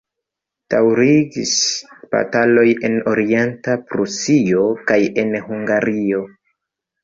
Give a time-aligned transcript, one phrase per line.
[0.73, 1.51] Daŭrigis
[2.15, 6.27] bataloj en Orienta Prusio kaj en Hungario.